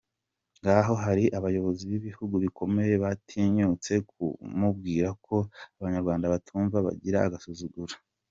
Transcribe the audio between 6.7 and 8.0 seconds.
bagira agasuzuguro.